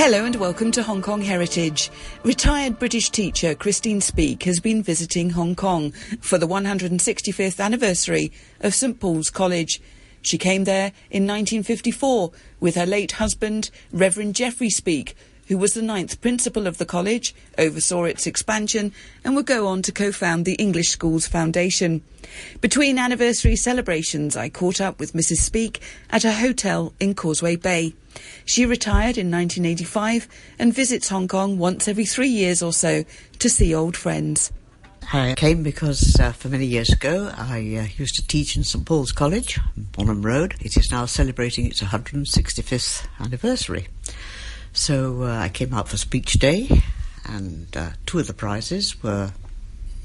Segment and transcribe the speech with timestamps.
[0.00, 1.90] Hello and welcome to Hong Kong Heritage.
[2.22, 5.90] Retired British teacher Christine Speak has been visiting Hong Kong
[6.20, 8.30] for the 165th anniversary
[8.60, 9.82] of St Paul's College.
[10.22, 12.30] She came there in 1954
[12.60, 15.16] with her late husband, Reverend Geoffrey Speak,
[15.48, 18.92] who was the ninth principal of the college, oversaw its expansion,
[19.24, 22.02] and would go on to co found the English Schools Foundation.
[22.60, 25.38] Between anniversary celebrations, I caught up with Mrs.
[25.38, 25.80] Speak
[26.10, 27.94] at a hotel in Causeway Bay.
[28.44, 33.04] She retired in 1985 and visits Hong Kong once every three years or so
[33.38, 34.52] to see old friends.
[35.10, 38.84] I came because uh, for many years ago I uh, used to teach in St
[38.84, 40.54] Paul's College, Bonham Road.
[40.60, 43.88] It is now celebrating its 165th anniversary.
[44.78, 46.82] So uh, I came out for speech day,
[47.26, 49.32] and uh, two of the prizes were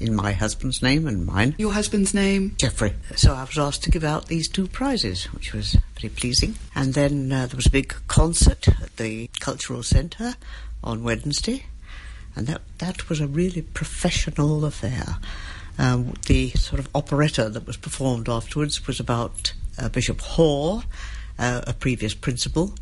[0.00, 1.54] in my husband's name and mine.
[1.58, 2.56] Your husband's name?
[2.58, 2.92] Geoffrey.
[3.14, 6.56] So I was asked to give out these two prizes, which was very pleasing.
[6.74, 10.34] And then uh, there was a big concert at the Cultural Centre
[10.82, 11.66] on Wednesday,
[12.34, 15.18] and that, that was a really professional affair.
[15.78, 20.82] Um, the sort of operetta that was performed afterwards was about uh, Bishop Hall,
[21.38, 22.74] uh, a previous principal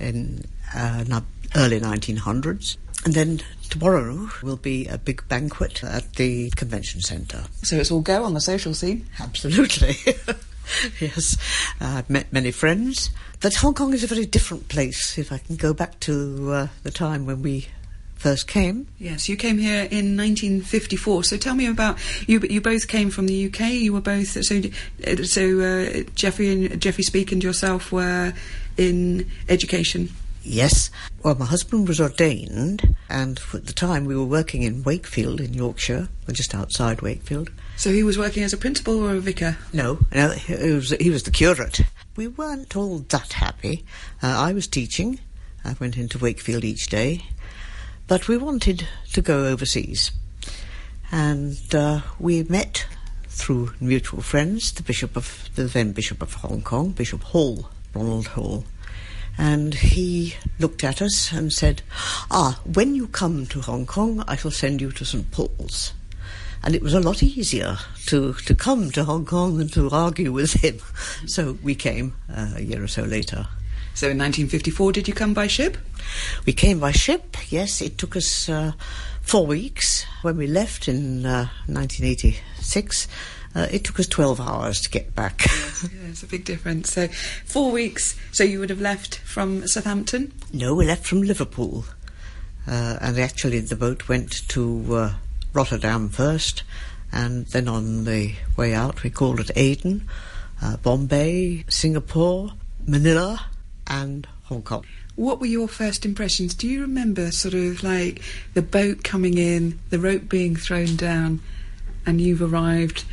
[0.00, 1.20] in uh,
[1.56, 2.76] early 1900s.
[3.04, 7.44] And then tomorrow will be a big banquet at the convention centre.
[7.62, 9.06] So it's all go on the social scene?
[9.20, 9.96] Absolutely.
[11.00, 11.36] yes,
[11.80, 13.10] I've met many friends.
[13.40, 15.16] But Hong Kong is a very different place.
[15.16, 17.68] If I can go back to uh, the time when we
[18.18, 18.88] first came.
[18.98, 21.24] Yes, you came here in 1954.
[21.24, 22.40] So tell me about you.
[22.40, 23.74] You both came from the UK.
[23.74, 24.60] You were both so
[25.22, 28.34] so uh, Geoffrey and Geoffrey Speak and yourself were
[28.76, 30.10] in education.
[30.48, 30.90] Yes.
[31.22, 35.52] Well, my husband was ordained, and at the time we were working in Wakefield in
[35.52, 37.50] Yorkshire, or just outside Wakefield.
[37.76, 39.58] So he was working as a principal or a vicar?
[39.74, 41.82] No, no, he was, he was the curate.
[42.16, 43.84] We weren't all that happy.
[44.22, 45.20] Uh, I was teaching.
[45.66, 47.24] I went into Wakefield each day,
[48.06, 50.12] but we wanted to go overseas,
[51.12, 52.86] and uh, we met
[53.26, 58.28] through mutual friends, the Bishop of the then Bishop of Hong Kong, Bishop Hall, Ronald
[58.28, 58.64] Hall
[59.38, 61.82] and he looked at us and said,
[62.30, 65.30] Ah, when you come to Hong Kong, I shall send you to St.
[65.30, 65.92] Paul's.
[66.64, 70.32] And it was a lot easier to, to come to Hong Kong than to argue
[70.32, 70.78] with him.
[71.26, 73.46] So we came uh, a year or so later.
[73.94, 75.76] So in 1954, did you come by ship?
[76.46, 77.80] We came by ship, yes.
[77.80, 78.72] It took us uh,
[79.22, 80.04] four weeks.
[80.22, 83.08] When we left in uh, 1986,
[83.58, 85.44] uh, it took us 12 hours to get back.
[85.46, 86.92] yes, yeah, it's a big difference.
[86.92, 87.08] So,
[87.44, 88.16] four weeks.
[88.30, 90.32] So, you would have left from Southampton?
[90.52, 91.84] No, we left from Liverpool.
[92.68, 95.14] Uh, and actually, the boat went to uh,
[95.52, 96.62] Rotterdam first,
[97.10, 100.06] and then on the way out, we called at Aden,
[100.62, 102.52] uh, Bombay, Singapore,
[102.86, 103.46] Manila,
[103.88, 104.84] and Hong Kong.
[105.16, 106.54] What were your first impressions?
[106.54, 108.22] Do you remember sort of like
[108.54, 111.40] the boat coming in, the rope being thrown down,
[112.06, 113.04] and you've arrived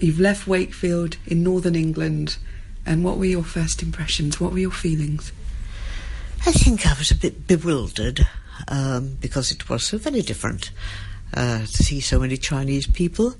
[0.00, 2.36] You've left Wakefield in northern England,
[2.84, 4.40] and what were your first impressions?
[4.40, 5.32] What were your feelings?
[6.46, 8.26] I think I was a bit bewildered
[8.68, 10.70] um, because it was so very different
[11.32, 13.34] uh, to see so many Chinese people.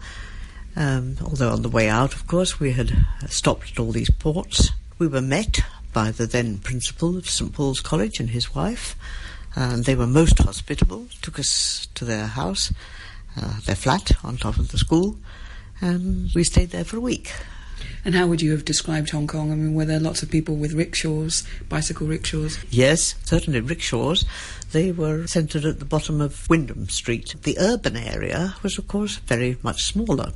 [0.76, 4.70] Um, although on the way out, of course, we had stopped at all these ports.
[4.98, 5.60] We were met
[5.92, 8.96] by the then principal of St Paul's College and his wife,
[9.54, 11.06] and they were most hospitable.
[11.22, 12.72] Took us to their house,
[13.36, 15.16] uh, their flat on top of the school,
[15.80, 17.32] and we stayed there for a week.
[18.04, 19.50] And how would you have described Hong Kong?
[19.50, 22.58] I mean, were there lots of people with rickshaws, bicycle rickshaws?
[22.70, 24.26] Yes, certainly rickshaws.
[24.72, 27.34] They were centred at the bottom of Wyndham Street.
[27.42, 30.32] The urban area was, of course, very much smaller.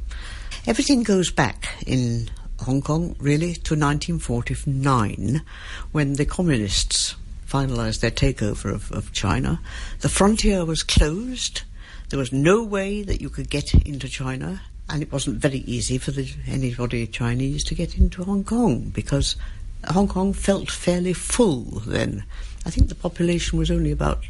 [0.67, 5.43] Everything goes back in Hong Kong, really, to 1949,
[5.93, 7.17] when the communists
[7.47, 9.61] finalised their takeover of, of China.
[10.01, 11.63] The frontier was closed.
[12.09, 15.99] There was no way that you could get into China and it wasn't very easy
[15.99, 19.37] for the, anybody Chinese to get into Hong Kong because
[19.87, 22.25] Hong Kong felt fairly full then.
[22.67, 24.25] I think the population was only about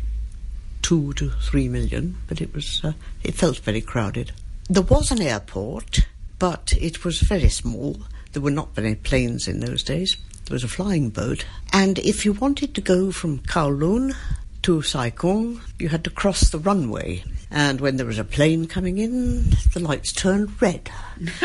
[0.82, 2.93] two to three million, but it was uh,
[3.23, 4.32] it felt very crowded.
[4.69, 6.06] There was an airport,
[6.38, 7.97] but it was very small.
[8.32, 10.17] There were not many planes in those days.
[10.44, 14.15] There was a flying boat, and if you wanted to go from Kowloon
[14.62, 18.67] to Sai Kung, you had to cross the runway and when there was a plane
[18.67, 20.91] coming in, the lights turned red.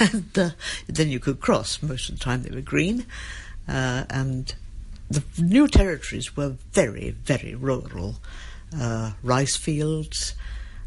[0.00, 0.50] and uh,
[0.88, 1.82] then you could cross.
[1.82, 3.06] Most of the time they were green.
[3.68, 4.54] Uh, and
[5.08, 8.16] the new territories were very, very rural.
[8.76, 10.34] Uh, rice fields,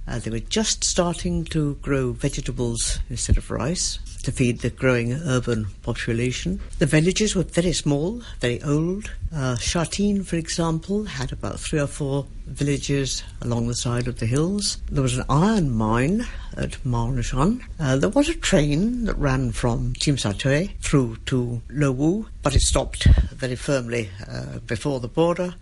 [0.07, 5.13] Uh, they were just starting to grow vegetables instead of rice to feed the growing
[5.13, 6.59] urban population.
[6.79, 9.11] The villages were very small, very old.
[9.33, 14.19] Uh, Sha Tin, for example, had about three or four villages along the side of
[14.19, 14.77] the hills.
[14.91, 16.25] There was an iron mine
[16.57, 17.63] at Ma On Shan.
[17.79, 22.61] Uh, there was a train that ran from Tsui through to Lo Wu, but it
[22.61, 25.56] stopped very firmly uh, before the border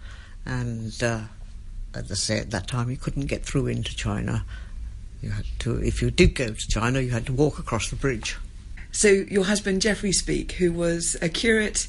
[0.46, 1.04] and
[1.94, 4.46] I say, at that time you couldn't get through into China.
[5.22, 7.96] You had to, if you did go to China, you had to walk across the
[7.96, 8.38] bridge.
[8.92, 11.88] So your husband Geoffrey Speak, who was a curate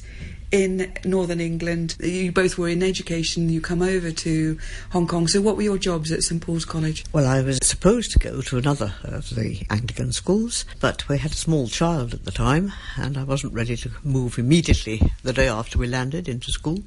[0.51, 3.49] in northern England, you both were in education.
[3.49, 4.59] You come over to
[4.91, 5.27] Hong Kong.
[5.27, 7.03] So what were your jobs at St Paul's College?
[7.11, 11.31] Well, I was supposed to go to another of the Anglican schools, but we had
[11.31, 15.47] a small child at the time, and I wasn't ready to move immediately the day
[15.47, 16.83] after we landed into school.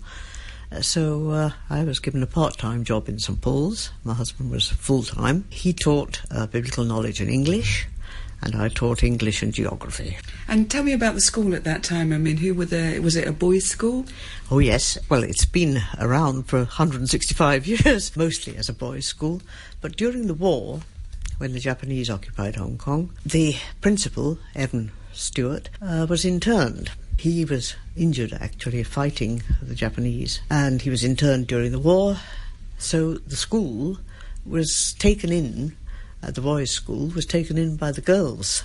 [0.81, 3.91] So uh, I was given a part-time job in St Paul's.
[4.05, 5.45] My husband was full-time.
[5.51, 7.87] He taught uh, biblical knowledge and English,
[8.43, 10.19] and I taught English and geography.
[10.49, 12.13] And tell me about the school at that time.
[12.13, 13.01] I mean, who were there?
[13.01, 14.07] Was it a boys' school?
[14.51, 14.99] Oh yes.
[15.09, 19.41] Well, it's been around for 165 years, mostly as a boys' school.
[19.81, 20.81] But during the war,
[21.39, 27.75] when the Japanese occupied Hong Kong, the principal, Evan Stewart, uh, was interned he was
[27.97, 32.19] injured actually fighting the Japanese, and he was interned during the war.
[32.79, 33.99] So the school
[34.45, 35.77] was taken in,
[36.23, 38.65] uh, the boys' school was taken in by the girls,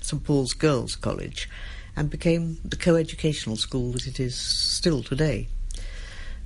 [0.00, 1.48] St Paul's Girls' College,
[1.96, 5.48] and became the co-educational school that it is still today.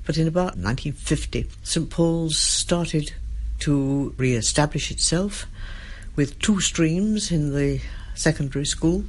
[0.05, 3.13] But in about 1950, St Paul's started
[3.61, 5.47] to re-establish itself
[6.17, 7.81] with two streams in the
[8.15, 9.05] secondary school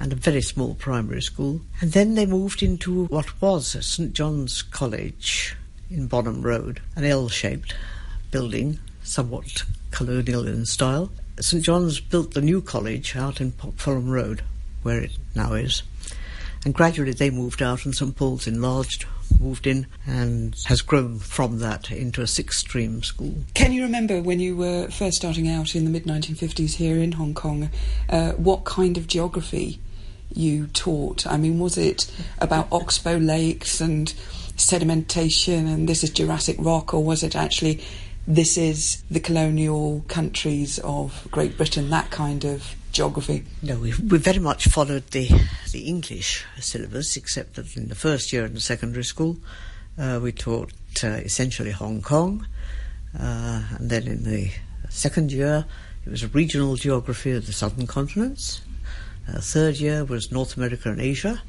[0.00, 1.60] and a very small primary school.
[1.80, 5.56] And then they moved into what was St John's College
[5.90, 7.74] in Bonham Road, an L-shaped
[8.30, 11.10] building, somewhat colonial in style.
[11.40, 14.42] St John's built the new college out in Fulham Road,
[14.82, 15.82] where it now is.
[16.64, 19.06] And gradually they moved out and St Paul's enlarged,
[19.38, 23.34] moved in, and has grown from that into a six stream school.
[23.54, 27.12] Can you remember when you were first starting out in the mid 1950s here in
[27.12, 27.70] Hong Kong,
[28.08, 29.78] uh, what kind of geography
[30.32, 31.26] you taught?
[31.26, 34.12] I mean, was it about oxbow lakes and
[34.56, 37.82] sedimentation and this is Jurassic rock, or was it actually
[38.26, 43.44] this is the colonial countries of Great Britain, that kind of geography?
[43.62, 45.28] No, we, we very much followed the,
[45.72, 49.36] the English syllabus, except that in the first year in the secondary school,
[49.98, 52.46] uh, we taught uh, essentially Hong Kong,
[53.18, 54.50] uh, and then in the
[54.88, 55.66] second year,
[56.06, 58.62] it was regional geography of the southern continents,
[59.28, 61.42] uh, third year was North America and Asia.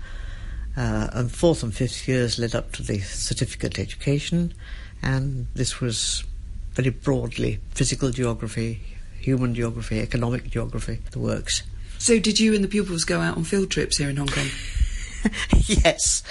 [0.78, 4.54] Uh, and fourth and fifth years led up to the certificate education,
[5.02, 6.26] and this was
[6.74, 8.82] very broadly physical geography,
[9.26, 11.64] human geography, economic geography, the works.
[11.98, 14.48] So, did you and the pupils go out on field trips here in Hong Kong?
[15.66, 16.22] yes.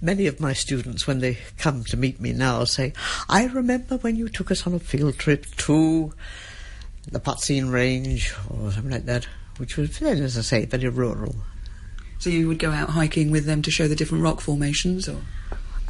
[0.00, 2.92] Many of my students, when they come to meet me now, say,
[3.28, 6.12] I remember when you took us on a field trip to
[7.10, 9.26] the Pat Sin Range or something like that
[9.58, 11.36] which was, as I say, very rural.
[12.18, 15.20] So you would go out hiking with them to show the different rock formations, or?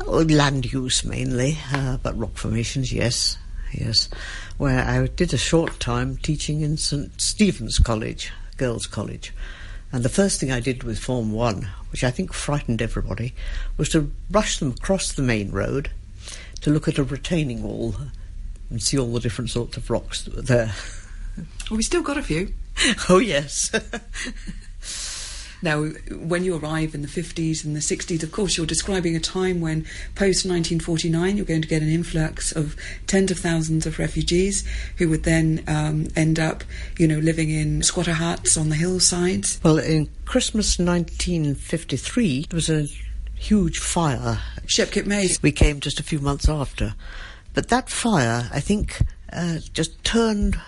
[0.06, 3.38] Oh, land use mainly, uh, but rock formations, yes,
[3.73, 4.09] yes.
[4.59, 9.33] Where I did a short time teaching in St Stephen's College, Girls' College.
[9.93, 13.35] And the first thing I did with Form 1, which I think frightened everybody,
[13.76, 15.91] was to rush them across the main road
[16.62, 17.97] to look at a retaining wall
[18.71, 20.73] and see all the different sorts of rocks that were there.
[21.71, 22.55] Well, we still got a few.
[23.09, 23.71] oh, yes.
[25.62, 29.21] Now, when you arrive in the 50s and the 60s, of course, you're describing a
[29.21, 29.83] time when,
[30.14, 32.76] post 1949, you're going to get an influx of
[33.07, 34.66] tens of thousands of refugees
[34.99, 36.64] who would then um, end up,
[36.99, 39.61] you know, living in squatter huts on the hillsides.
[39.62, 42.87] Well, in Christmas 1953, there was a
[43.37, 44.40] huge fire.
[44.66, 45.28] Shek Kip Mei.
[45.42, 46.95] We came just a few months after.
[47.54, 49.00] But that fire, I think,
[49.33, 50.59] uh, just turned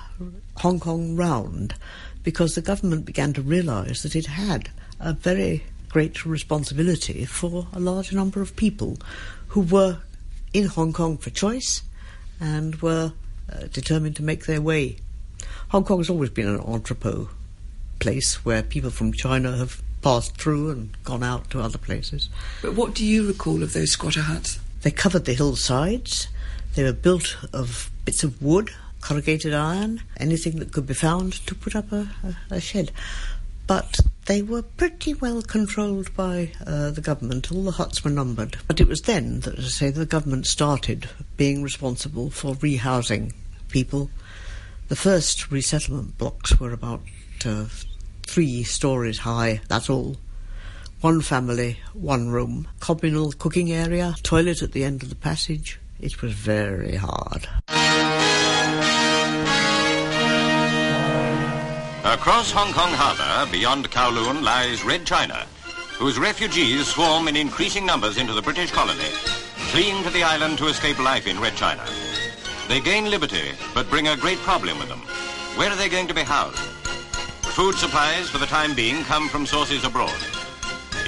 [0.57, 1.75] Hong Kong round
[2.23, 4.71] because the government began to realise that it had
[5.01, 8.99] a very great responsibility for a large number of people
[9.49, 9.99] who were
[10.53, 11.83] in Hong Kong for choice
[12.41, 13.13] and were
[13.53, 14.97] uh, determined to make their way.
[15.69, 17.29] Hong Kong has always been an entrepot
[18.01, 22.29] place where people from China have passed through and gone out to other places.
[22.63, 24.59] But what do you recall of those squatter huts?
[24.83, 26.29] They covered the hillsides.
[26.75, 28.71] They were built of bits of wood
[29.05, 32.09] corrugated iron, anything that could be found to put up a,
[32.51, 32.91] a, a shed.
[33.67, 37.53] But they were pretty well controlled by uh, the government.
[37.53, 38.59] All the huts were numbered.
[38.67, 43.33] But it was then that, as I say, the government started being responsible for rehousing
[43.69, 44.11] people.
[44.89, 47.03] The first resettlement blocks were about
[47.45, 47.67] uh,
[48.23, 50.17] three stories high, that's all.
[51.01, 55.79] One family, one room, communal cooking area, toilet at the end of the passage.
[56.01, 57.49] It was very hard.
[62.15, 65.47] Across Hong Kong Harbour, beyond Kowloon, lies Red China,
[65.99, 69.11] whose refugees swarm in increasing numbers into the British colony,
[69.73, 71.85] fleeing to the island to escape life in Red China.
[72.69, 75.01] They gain liberty, but bring a great problem with them.
[75.59, 76.57] Where are they going to be housed?
[77.51, 80.17] Food supplies, for the time being, come from sources abroad.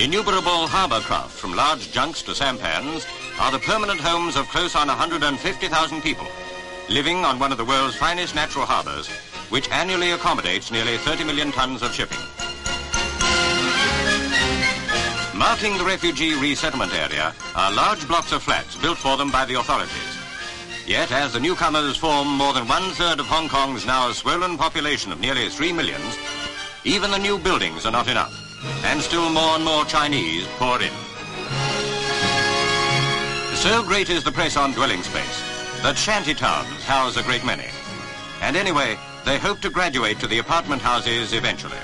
[0.01, 3.07] Innumerable harbour craft, from large junks to sampans,
[3.39, 6.27] are the permanent homes of close on 150,000 people,
[6.91, 9.09] living on one of the world's finest natural harbours,
[9.51, 12.19] which annually accommodates nearly 30 million tons of shipping.
[15.37, 19.55] Marking the refugee resettlement area are large blocks of flats built for them by the
[19.55, 20.17] authorities.
[20.87, 25.21] Yet, as the newcomers form more than one-third of Hong Kong's now swollen population of
[25.21, 26.17] nearly three millions,
[26.85, 28.33] even the new buildings are not enough,
[28.85, 30.93] and still more and more Chinese pour in.
[33.57, 35.43] So great is the press on dwelling space
[35.83, 37.67] that shanty towns house a great many.
[38.41, 41.83] And anyway, they hope to graduate to the apartment houses eventually.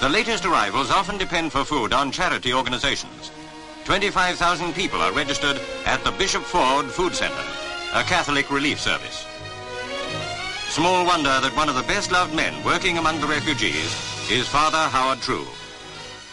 [0.00, 3.32] The latest arrivals often depend for food on charity organizations.
[3.84, 7.44] 25,000 people are registered at the Bishop Ford Food Center,
[7.94, 9.26] a Catholic relief service.
[10.68, 13.92] Small wonder that one of the best-loved men working among the refugees
[14.30, 15.46] is Father Howard True.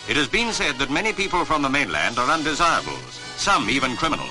[0.07, 4.29] It has been said that many people from the mainland are undesirables, some even criminal.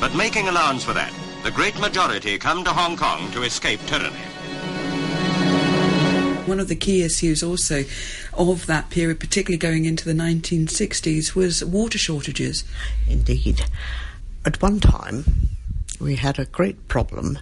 [0.00, 1.12] But making allowance for that,
[1.44, 4.29] the great majority come to Hong Kong to escape tyranny.
[6.50, 7.84] One of the key issues also
[8.34, 12.64] of that period, particularly going into the 1960s, was water shortages.
[13.06, 13.66] Indeed.
[14.44, 15.24] At one time,
[16.00, 17.38] we had a great problem.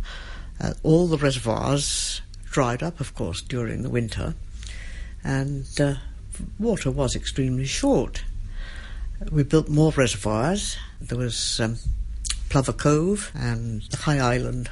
[0.60, 4.34] Uh, all the reservoirs dried up, of course, during the winter,
[5.24, 5.94] and uh,
[6.58, 8.24] water was extremely short.
[9.32, 10.76] We built more reservoirs.
[11.00, 11.78] There was um,
[12.50, 14.68] Plover Cove and the High Island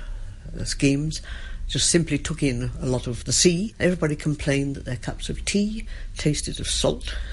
[0.55, 1.23] uh, schemes
[1.69, 3.75] just simply took in a lot of the sea.
[3.81, 7.15] Everybody complained that their cups of tea tasted of salt.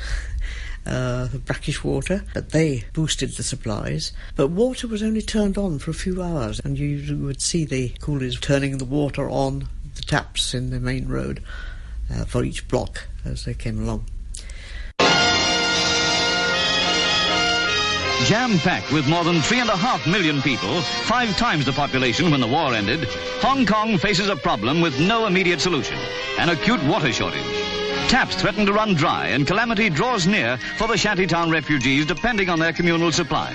[0.86, 4.12] Uh, brackish water, but they boosted the supplies.
[4.36, 7.94] But water was only turned on for a few hours, and you would see the
[8.02, 11.42] coolies turning the water on the taps in the main road
[12.14, 14.04] uh, for each block as they came along.
[18.26, 22.40] Jam-packed with more than three and a half million people, five times the population when
[22.40, 23.04] the war ended,
[23.42, 25.98] Hong Kong faces a problem with no immediate solution,
[26.40, 27.44] an acute water shortage.
[28.08, 32.60] Taps threaten to run dry and calamity draws near for the shantytown refugees depending on
[32.60, 33.54] their communal supply.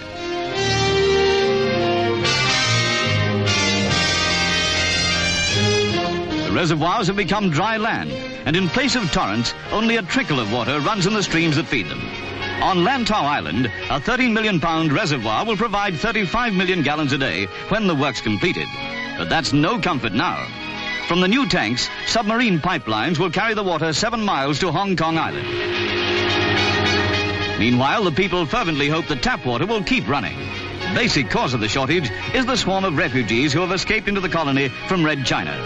[6.44, 8.10] The reservoirs have become dry land,
[8.44, 11.66] and in place of torrents, only a trickle of water runs in the streams that
[11.66, 12.17] feed them.
[12.60, 17.46] On Lantau Island, a 13 million pound reservoir will provide 35 million gallons a day
[17.68, 18.66] when the work's completed.
[19.16, 20.44] But that's no comfort now.
[21.06, 25.16] From the new tanks, submarine pipelines will carry the water seven miles to Hong Kong
[25.18, 25.46] Island.
[27.60, 30.36] Meanwhile, the people fervently hope the tap water will keep running.
[30.36, 34.20] The Basic cause of the shortage is the swarm of refugees who have escaped into
[34.20, 35.56] the colony from Red China.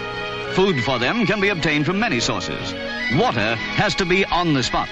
[0.53, 2.73] Food for them can be obtained from many sources.
[3.15, 4.87] Water has to be on the spot.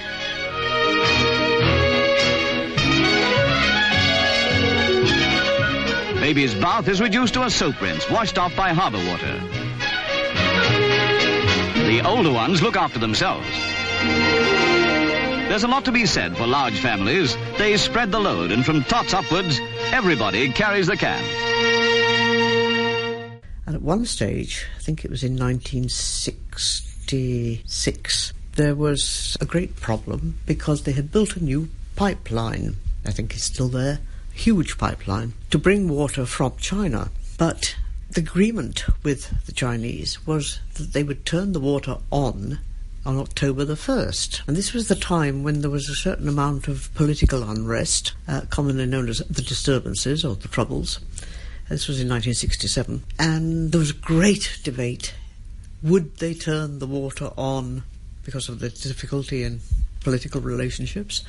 [6.22, 9.40] Baby's bath is reduced to a soap rinse, washed off by harbour water.
[11.88, 13.48] The older ones look after themselves.
[15.48, 17.36] There's a lot to be said for large families.
[17.58, 19.58] They spread the load, and from tots upwards,
[19.90, 21.24] everybody carries the can.
[23.66, 30.38] And at one stage, I think it was in 1966, there was a great problem
[30.46, 32.76] because they had built a new pipeline.
[33.04, 33.98] I think it's still there
[34.34, 37.10] huge pipeline to bring water from China.
[37.38, 37.76] But
[38.10, 42.58] the agreement with the Chinese was that they would turn the water on
[43.04, 44.46] on October the 1st.
[44.46, 48.42] And this was the time when there was a certain amount of political unrest, uh,
[48.48, 51.00] commonly known as the disturbances or the Troubles.
[51.68, 53.02] This was in 1967.
[53.18, 55.14] And there was a great debate.
[55.82, 57.82] Would they turn the water on
[58.24, 59.60] because of the difficulty in
[60.00, 61.24] political relationships?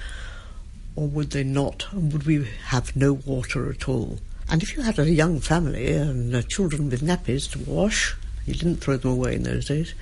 [0.95, 1.87] Or would they not?
[1.93, 4.19] Would we have no water at all?
[4.49, 8.53] And if you had a young family and uh, children with nappies to wash, you
[8.53, 9.93] didn't throw them away in those days,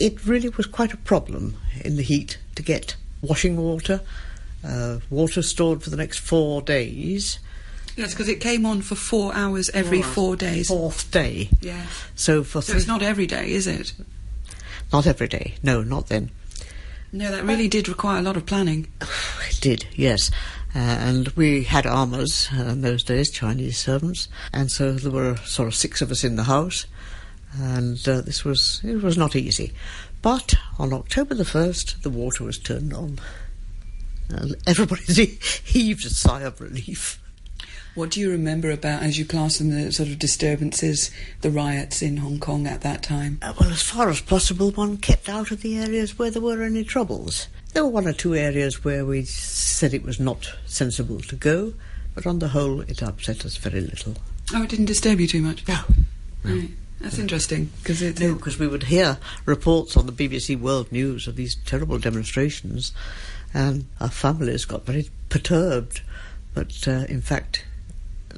[0.00, 4.00] it really was quite a problem in the heat to get washing water,
[4.64, 7.38] uh, water stored for the next four days,
[7.96, 10.66] Yes, because it came on for four hours every Four four days.
[10.66, 11.48] Fourth day.
[11.60, 11.86] Yeah.
[12.16, 13.92] So for So it's not every day, is it?
[14.92, 15.54] not every day.
[15.62, 16.30] No, not then.
[17.14, 18.88] No, that really did require a lot of planning.
[19.48, 20.32] It did, yes.
[20.74, 25.36] Uh, and we had amahs uh, in those days, Chinese servants, and so there were
[25.36, 26.86] sort of six of us in the house,
[27.56, 29.72] and uh, this was it was not easy.
[30.22, 33.20] But on October the first, the water was turned on.
[34.28, 35.26] And everybody
[35.64, 37.22] heaved a sigh of relief.
[37.94, 42.02] What do you remember about, as you class them, the sort of disturbances, the riots
[42.02, 43.38] in Hong Kong at that time?
[43.40, 46.64] Uh, well, as far as possible, one kept out of the areas where there were
[46.64, 47.46] any troubles.
[47.72, 51.74] There were one or two areas where we said it was not sensible to go,
[52.16, 54.16] but on the whole, it upset us very little.
[54.52, 55.66] Oh, it didn't disturb you too much?
[55.68, 55.80] No.
[56.42, 56.70] Right.
[57.00, 58.18] That's interesting, because it...
[58.18, 62.92] No, because we would hear reports on the BBC World News of these terrible demonstrations,
[63.52, 66.00] and our families got very perturbed.
[66.54, 67.64] But uh, in fact,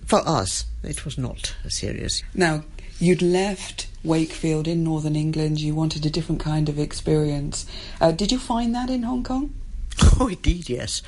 [0.04, 2.22] for us, it was not a serious.
[2.34, 2.64] Now,
[2.98, 7.66] you'd left Wakefield in northern England, you wanted a different kind of experience.
[8.00, 9.54] Uh, did you find that in Hong Kong?
[10.20, 11.02] Oh, indeed, yes.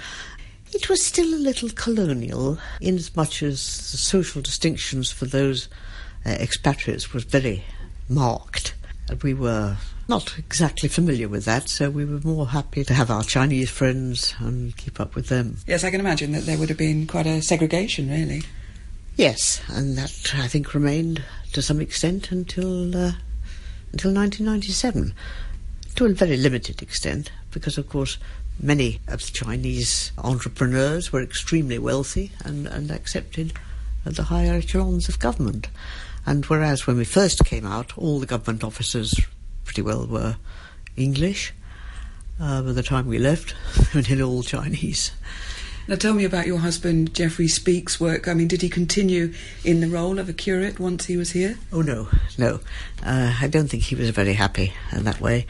[0.72, 5.68] It was still a little colonial, inasmuch as the social distinctions for those
[6.26, 7.64] uh, expatriates was very
[8.08, 8.74] marked.
[9.08, 9.78] And we were
[10.08, 14.34] not exactly familiar with that, so we were more happy to have our Chinese friends
[14.38, 15.58] and keep up with them.
[15.66, 18.42] Yes, I can imagine that there would have been quite a segregation, really.
[19.18, 23.14] Yes, and that I think remained to some extent until uh,
[23.90, 25.12] until 1997,
[25.96, 28.18] to a very limited extent, because of course
[28.60, 33.54] many of the Chinese entrepreneurs were extremely wealthy and, and accepted
[34.06, 35.66] at the higher echelons of government.
[36.24, 39.20] And whereas when we first came out, all the government officers
[39.64, 40.36] pretty well were
[40.96, 41.52] English,
[42.40, 43.56] uh, by the time we left,
[43.92, 45.10] they were nearly all Chinese.
[45.88, 48.28] Now, tell me about your husband, Geoffrey Speak's work.
[48.28, 49.32] I mean, did he continue
[49.64, 51.58] in the role of a curate once he was here?
[51.72, 52.60] Oh no, no.
[53.02, 55.46] Uh, I don't think he was very happy in that way.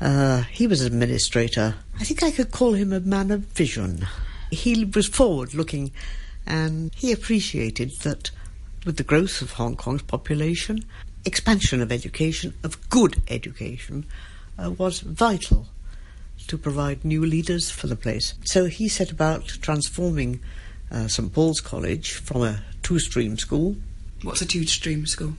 [0.00, 1.76] Uh, he was an administrator.
[2.00, 4.08] I think I could call him a man of vision.
[4.50, 5.92] He was forward looking
[6.48, 8.32] and he appreciated that
[8.84, 10.84] with the growth of Hong Kong's population,
[11.24, 14.04] expansion of education, of good education,
[14.58, 15.68] uh, was vital
[16.46, 18.34] to provide new leaders for the place.
[18.44, 20.40] So he set about transforming
[20.90, 23.76] uh, St Paul's College from a two stream school
[24.22, 25.34] What's a two-stream school?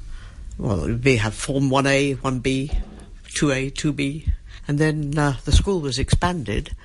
[0.57, 2.75] well, we have Form 1A, 1B,
[3.29, 4.29] 2A, 2B,
[4.67, 6.75] and then uh, the school was expanded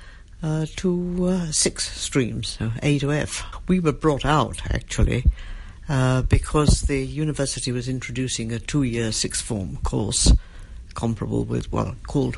[0.41, 3.45] uh, to uh, six streams, so A to F.
[3.67, 5.25] We were brought out, actually,
[5.87, 10.33] uh, because the university was introducing a two-year sixth form course
[10.95, 12.37] comparable with, well, called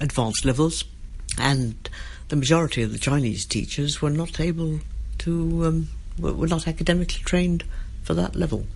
[0.00, 0.84] advanced levels,
[1.38, 1.88] and
[2.28, 4.80] the majority of the Chinese teachers were not able
[5.18, 7.64] to um, were not academically trained
[8.02, 8.66] for that level.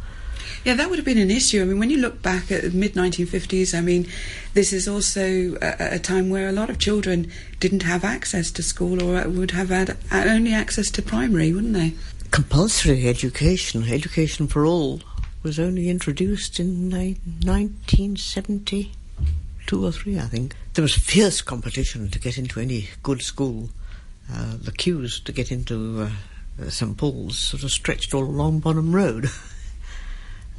[0.65, 1.63] Yeah, that would have been an issue.
[1.63, 4.07] I mean, when you look back at mid 1950s, I mean,
[4.55, 8.63] this is also a, a, time where a lot of children didn't have access to
[8.63, 11.95] school or uh, would have had only access to primary, wouldn't they?
[12.31, 15.01] Compulsory education, education for all,
[15.43, 18.93] was only introduced in uh, 1970
[19.71, 20.57] two or three, I think.
[20.75, 23.69] There was fierce competition to get into any good school.
[24.29, 26.11] Uh, the queues to get into
[26.61, 29.31] uh, St Paul's sort of stretched all along Bonham Road.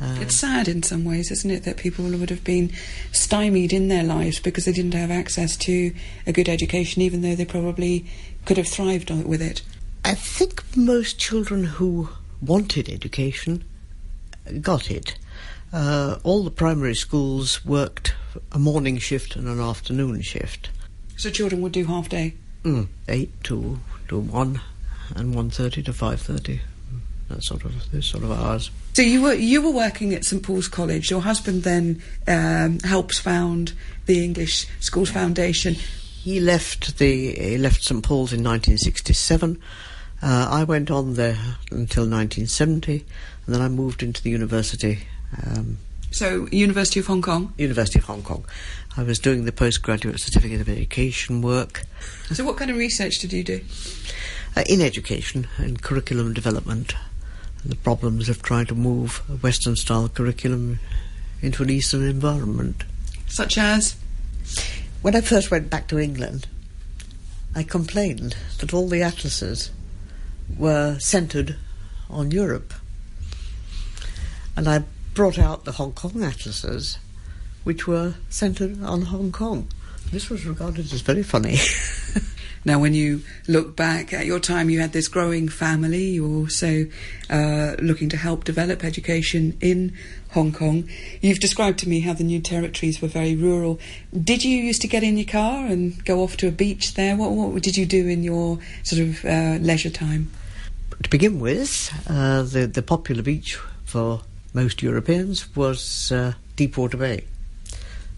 [0.03, 2.71] Uh, it's sad in some ways, isn't it, that people would have been
[3.11, 5.93] stymied in their lives because they didn't have access to
[6.25, 8.03] a good education, even though they probably
[8.45, 9.61] could have thrived on, with it.
[10.03, 12.09] I think most children who
[12.41, 13.63] wanted education
[14.59, 15.19] got it.
[15.71, 18.15] Uh, all the primary schools worked
[18.51, 20.69] a morning shift and an afternoon shift.
[21.17, 22.33] So children would do half day.
[22.63, 24.61] Mm, eight to to one,
[25.15, 26.61] and one thirty to five thirty.
[27.29, 28.71] That sort of those sort of hours.
[28.93, 31.09] So you were you were working at St Paul's College.
[31.09, 33.73] Your husband then um, helps found
[34.05, 35.75] the English Schools Foundation.
[35.75, 39.61] He left the he left St Paul's in 1967.
[40.21, 41.39] Uh, I went on there
[41.71, 43.05] until 1970,
[43.45, 44.99] and then I moved into the university,
[45.43, 45.79] um,
[46.11, 47.53] So University of Hong Kong.
[47.57, 48.45] University of Hong Kong.
[48.97, 51.83] I was doing the postgraduate certificate of education work
[52.33, 53.61] So what kind of research did you do?
[54.57, 56.93] uh, in education and curriculum development,
[57.63, 60.79] and the problems of trying to move a Western style curriculum
[61.41, 62.83] into an Eastern environment.
[63.27, 63.95] Such as
[65.01, 66.47] When I first went back to England,
[67.55, 69.71] I complained that all the atlases
[70.57, 71.55] were centred
[72.09, 72.73] on Europe.
[74.57, 76.97] And I brought out the Hong Kong atlases,
[77.63, 79.67] which were centred on Hong Kong.
[80.11, 81.57] This was regarded as very funny.
[82.63, 86.05] Now, when you look back at your time, you had this growing family.
[86.05, 86.85] You were also
[87.29, 89.97] uh, looking to help develop education in
[90.31, 90.87] Hong Kong.
[91.21, 93.79] You've described to me how the new territories were very rural.
[94.13, 97.15] Did you used to get in your car and go off to a beach there?
[97.15, 100.29] What, what did you do in your sort of uh, leisure time?
[101.01, 104.21] To begin with, uh, the, the popular beach for
[104.53, 107.25] most Europeans was uh, Deepwater Bay.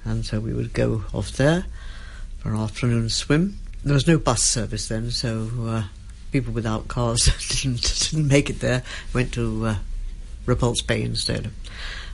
[0.05, 1.65] And so we would go off there
[2.39, 5.83] for an afternoon swim there was no bus service then, so uh,
[6.31, 7.25] people without cars
[7.61, 8.83] didn't, didn't make it there.
[9.13, 9.75] Went to uh,
[10.45, 11.51] Repulse Bay instead.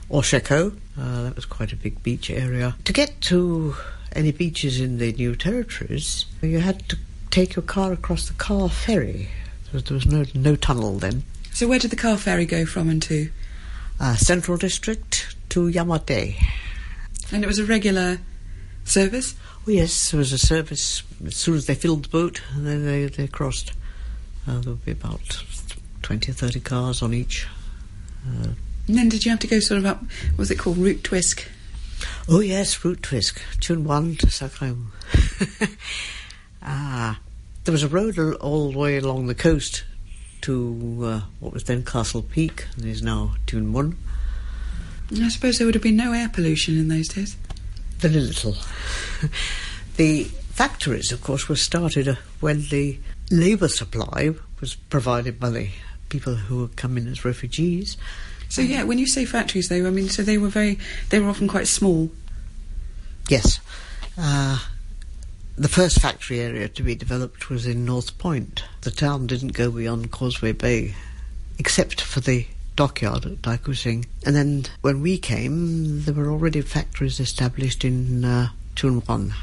[0.10, 2.75] Or Shek-O, uh, that was quite a big beach area.
[2.86, 3.75] To get to
[4.13, 6.97] any beaches in the new territories, you had to
[7.29, 9.29] take your car across the car ferry.
[9.71, 11.23] There was, no, no tunnel then.
[11.51, 13.29] So where did the car ferry go from and to?
[14.00, 16.42] Uh, Central District to Yaumatei.
[17.32, 18.20] And it was a regular
[18.86, 19.36] service?
[19.68, 22.86] Oh, yes, it was a service as soon as they filled the boat, and then
[22.86, 23.74] they, they crossed.
[24.48, 25.44] Uh, there would be about
[26.02, 27.46] 20 or 30 cars on each.
[28.28, 28.50] Uh,
[28.88, 30.02] and then did you have to go sort of up,
[30.38, 31.48] was it called, Route Twisk?
[32.28, 33.42] Oh, yes, Route Twisk.
[33.60, 34.50] Tsuen Wan to Sa
[36.64, 37.20] ah,
[37.64, 39.84] there was a road all the way along the coast
[40.41, 43.97] to uh, what was then Castle Peak, and is now Tuen Mun.
[45.12, 47.36] I suppose there would have been no air pollution in those days.
[47.97, 48.56] Very little.
[49.97, 52.99] the factories, of course, were started uh, when the
[53.32, 55.69] labour supply was provided by the
[56.10, 57.97] people who had come in as refugees.
[58.49, 61.30] So yeah, when you say factories, though, I mean, so they were very, they were
[61.30, 62.10] often quite small.
[63.30, 63.60] Yes,
[64.17, 64.60] uh,
[65.60, 68.63] the first factory area to be developed was in North Point.
[68.82, 70.95] The town didn't go beyond Causeway Bay,
[71.58, 74.06] except for the dockyard at Tai Koo Shing.
[74.26, 79.34] And then when we came, there were already factories established in uh, Tsuen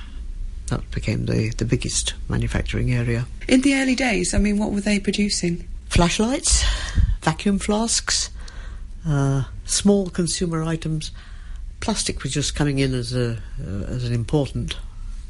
[0.69, 3.27] That became the, the biggest manufacturing area.
[3.47, 5.69] In the early days, I mean, what were they producing?
[5.91, 6.65] Flashlights,
[7.21, 8.31] vacuum flasks,
[9.07, 11.11] uh, small consumer items.
[11.81, 14.77] Plastic was just coming in as a uh, as an important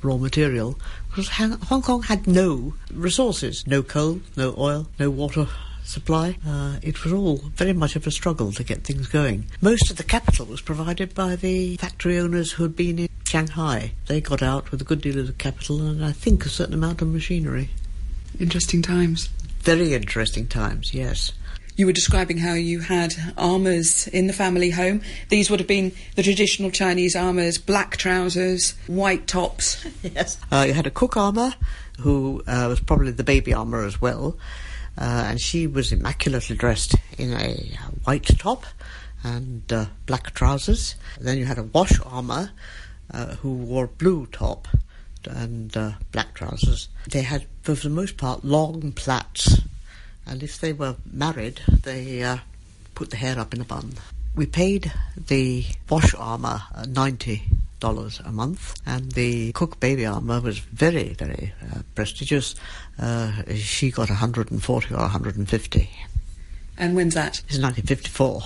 [0.02, 0.78] raw material
[1.09, 5.48] because Hong Kong had no resources, no coal, no oil, no water,
[5.87, 6.37] supply.
[6.46, 9.46] Uh, it was all very much of a struggle to get things going.
[9.61, 13.92] Most of the capital was provided by the factory owners who had been in Shanghai.
[14.06, 16.74] They got out with a good deal of the capital and I think a certain
[16.74, 17.70] amount of machinery.
[18.38, 19.30] Interesting times.
[19.61, 21.32] Very interesting times, yes.
[21.77, 25.03] You were describing how you had amahs in the family home.
[25.29, 29.85] These would have been the traditional Chinese amahs black trousers, white tops.
[30.03, 30.39] yes.
[30.51, 31.55] Uh, you had a cook amah,
[32.01, 34.39] who uh, was probably the baby amah as well.
[34.97, 38.65] Uh, and she was immaculately dressed in a white top
[39.23, 40.95] and uh, black trousers.
[41.21, 42.53] Then you had a wash amah
[43.12, 44.67] uh, who wore blue top
[45.27, 46.89] and uh, black trousers.
[47.07, 49.61] They had, for the most part, long plaits,
[50.27, 52.39] and if they were married, they uh,
[52.95, 53.95] put the hair up in a bun.
[54.35, 57.43] We paid the wash amah uh, ninety
[57.81, 62.55] dollars a month, and the cook baby amah was very, very uh, prestigious.
[62.99, 65.91] Uh, she got 140 or 150.
[66.79, 67.39] And when's that?
[67.49, 68.43] It's 1954.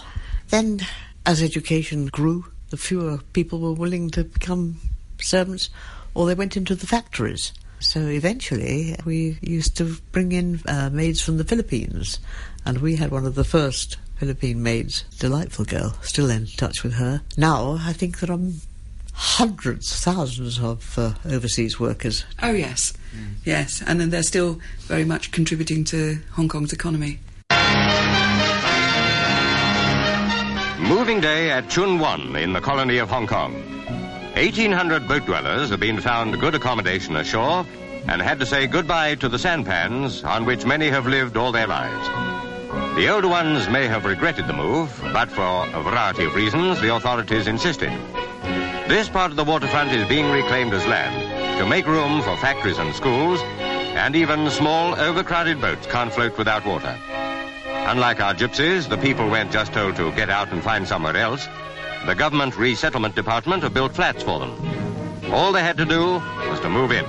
[0.49, 0.81] Then,
[1.27, 4.77] as education grew, the fewer people were willing to become
[5.21, 5.71] servants,
[6.15, 7.53] or they went into the factories.
[7.81, 12.21] So eventually, we used to bring in uh, maids from the Philippines,
[12.65, 16.95] and we had one of the first Philippine maids, delightful girl, still in touch with
[16.95, 17.23] her.
[17.39, 18.39] Now, I think there are
[19.15, 22.25] hundreds, thousands of uh, overseas workers.
[22.43, 22.93] Oh, yes.
[23.17, 23.35] Mm.
[23.45, 27.19] Yes, and then they're still very much contributing to Hong Kong's economy.
[30.81, 33.80] Moving day at Tsuen Wan in the colony of Hong Kong.
[34.41, 37.67] 1,800 boat dwellers have been found good accommodation ashore
[38.09, 41.67] and had to say goodbye to the sampans on which many have lived all their
[41.67, 42.07] lives.
[42.97, 46.95] The older ones may have regretted the move, but for a variety of reasons, the
[46.95, 47.93] authorities insisted.
[48.89, 52.79] This part of the waterfront is being reclaimed as land to make room for factories
[52.79, 56.99] and schools, and even small, overcrowded boats can't float without water.
[57.67, 61.47] Unlike our gypsies, the people weren't just told to get out and find somewhere else.
[62.07, 64.53] The government resettlement department have built flats for them.
[65.33, 66.15] All they had to do
[66.49, 67.05] was to move in.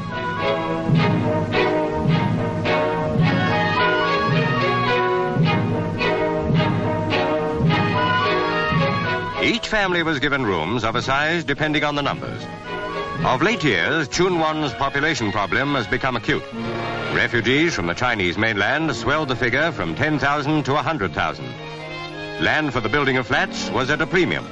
[9.43, 12.45] Each family was given rooms of a size depending on the numbers.
[13.25, 16.43] Of late years, Tsuen Wan's population problem has become acute.
[17.13, 21.45] Refugees from the Chinese mainland swelled the figure from 10,000 to 100,000.
[22.41, 24.45] Land for the building of flats was at a premium,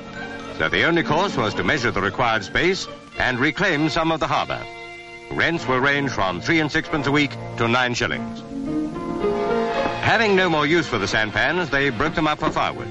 [0.59, 2.85] so the only course was to measure the required space
[3.17, 4.61] and reclaim some of the harbor.
[5.31, 8.41] Rents will range from three and sixpence a week to nine shillings.
[10.01, 12.89] Having no more use for the sampans, they broke them up for firewood.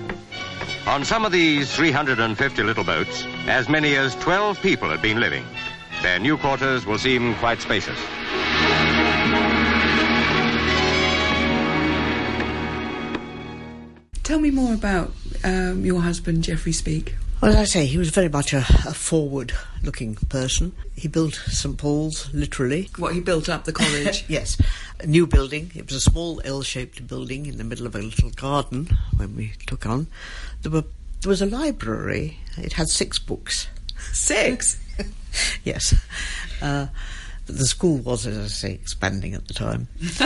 [0.87, 5.44] On some of these 350 little boats, as many as 12 people had been living.
[6.00, 7.98] Their new quarters will seem quite spacious.
[14.22, 15.12] Tell me more about
[15.44, 17.14] um, your husband, Geoffrey Speak.
[17.40, 20.72] Well, as I say, he was very much a, a forward-looking person.
[20.96, 22.90] He built St Paul's, literally.
[22.96, 24.24] What, he built up the college?
[24.29, 24.61] yes,
[24.98, 25.70] a new building.
[25.77, 29.53] It was a small L-shaped building in the middle of a little garden when we
[29.66, 30.09] took on.
[30.62, 30.85] There were
[31.20, 32.38] there was a library.
[32.57, 33.68] It had six books.
[34.12, 34.79] Six?
[35.64, 35.94] yes.
[36.62, 36.87] Uh,
[37.46, 39.88] the school was, as I say, expanding at the time.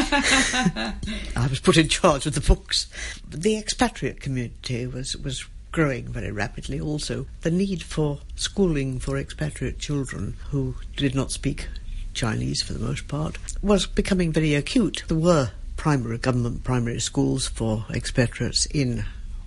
[1.37, 2.89] I was put in charge of the books.
[3.29, 7.27] The expatriate community was, was growing very rapidly also.
[7.41, 11.69] The need for schooling for expatriate children who did not speak
[12.15, 15.03] Chinese for the most part was becoming very acute.
[15.09, 19.05] There were primary government primary schools for expatriates in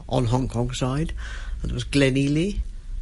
[0.10, 1.14] on Hong Kong side.
[1.62, 2.60] And there was Glenealy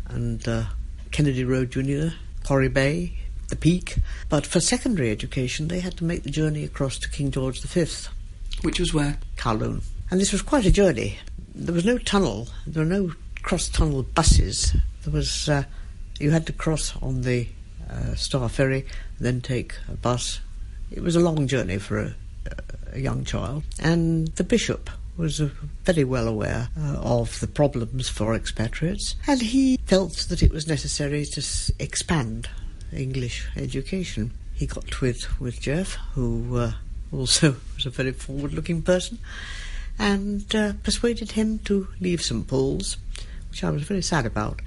[0.07, 0.65] and uh,
[1.11, 2.13] Kennedy Road Junior,
[2.45, 3.13] Quarry Bay,
[3.49, 3.97] the Peak.
[4.29, 7.85] But for secondary education, they had to make the journey across to King George V.
[8.61, 9.17] Which was where?
[9.37, 9.83] Kowloon.
[10.11, 11.17] And this was quite a journey.
[11.55, 12.47] There was no tunnel.
[12.65, 14.75] There were no cross-tunnel buses.
[15.03, 15.49] There was...
[15.49, 15.63] Uh,
[16.19, 17.47] you had to cross on the
[17.89, 18.85] uh, Star Ferry,
[19.19, 20.39] then take a bus.
[20.91, 22.15] It was a long journey for a,
[22.93, 23.63] a young child.
[23.79, 25.49] And the bishop was uh,
[25.83, 30.67] very well aware uh, of the problems for expatriates, and he felt that it was
[30.67, 32.49] necessary to s- expand
[32.91, 34.31] English education.
[34.53, 36.71] He got with, with Jeff, who uh,
[37.11, 39.19] also was a very forward looking person,
[39.99, 42.97] and uh, persuaded him to leave St Paul's,
[43.49, 44.61] which I was very sad about,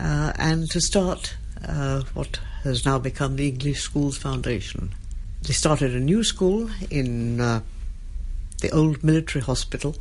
[0.00, 4.90] uh, and to start uh, what has now become the English Schools Foundation.
[5.42, 7.60] They started a new school in uh,
[8.60, 9.96] the old military hospital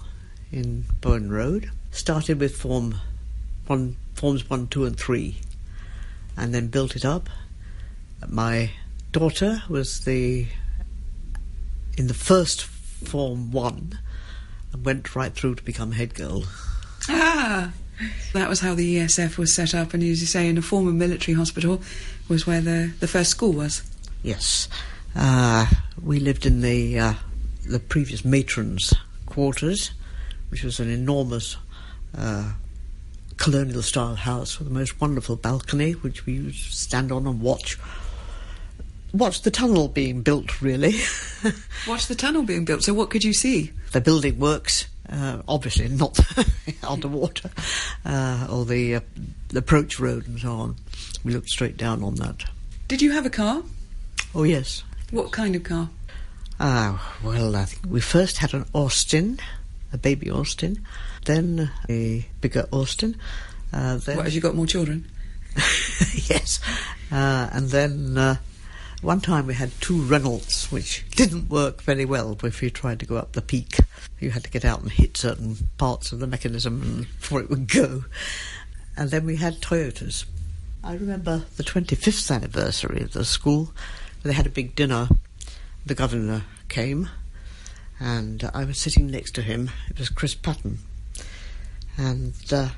[0.51, 1.69] in Bowen Road.
[1.91, 2.95] Started with form
[3.67, 5.37] one, forms one, two, and three,
[6.35, 7.29] and then built it up.
[8.27, 8.71] My
[9.11, 10.47] daughter was the
[11.97, 13.99] in the first form one,
[14.77, 16.43] and went right through to become head girl.
[17.09, 17.71] Ah!
[18.33, 20.91] That was how the ESF was set up, and as you say, in a former
[20.91, 21.81] military hospital
[22.27, 23.81] was where the, the first school was.
[24.21, 24.67] Yes,
[25.15, 25.65] uh,
[26.03, 27.13] we lived in the uh,
[27.65, 28.93] the previous matron's
[29.25, 29.91] quarters,
[30.49, 31.57] which was an enormous
[32.15, 32.51] uh,
[33.37, 37.41] colonial style house with the most wonderful balcony, which we used to stand on and
[37.41, 37.79] watch.
[39.11, 40.99] Watch the tunnel being built, really.
[41.87, 42.83] Watch the tunnel being built.
[42.83, 43.71] So, what could you see?
[43.91, 46.19] The building works, uh, obviously not
[46.87, 47.49] underwater,
[48.05, 48.99] uh, or the, uh,
[49.49, 50.75] the approach road and so on.
[51.23, 52.45] We looked straight down on that.
[52.87, 53.63] Did you have a car?
[54.33, 54.83] Oh, yes.
[55.11, 55.89] What kind of car?
[56.59, 59.39] Ah, well, I think we first had an Austin,
[59.93, 60.85] a baby Austin,
[61.25, 63.15] then a bigger Austin.
[63.71, 65.05] Uh, then What, as you got more children?
[66.13, 66.59] yes,
[67.11, 68.35] uh, and then uh,
[69.01, 73.05] one time we had two Renaults, which didn't work very well if you tried to
[73.05, 73.77] go up the peak.
[74.19, 77.67] You had to get out and hit certain parts of the mechanism before it would
[77.67, 78.05] go.
[78.95, 80.25] And then we had Toyotas.
[80.83, 83.71] I remember the 25th anniversary of the school.
[84.23, 85.09] They had a big dinner.
[85.85, 87.09] The governor came,
[87.99, 89.69] and I was sitting next to him.
[89.89, 90.79] It was Chris Patten,
[91.97, 92.33] and.
[92.51, 92.69] Uh,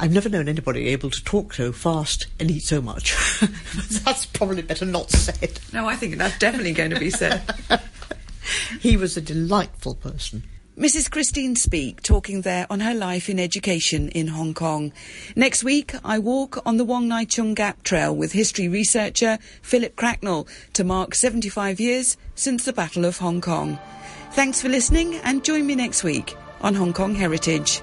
[0.00, 3.14] I've never known anybody able to talk so fast and eat so much.
[4.04, 5.60] That's probably better not said.
[5.74, 7.42] No, I think that's definitely going to be said.
[8.80, 10.44] He was a delightful person.
[10.76, 11.10] Mrs.
[11.10, 14.92] Christine Speak talking there on her life in education in Hong Kong.
[15.36, 19.94] Next week, I walk on the Wong Nai Chung Gap Trail with history researcher Philip
[19.94, 23.78] Cracknell to mark 75 years since the Battle of Hong Kong.
[24.32, 27.82] Thanks for listening and join me next week on Hong Kong Heritage.